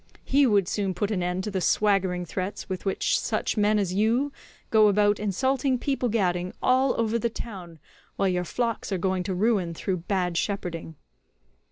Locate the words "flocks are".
8.43-8.97